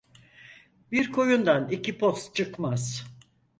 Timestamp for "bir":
0.91-1.11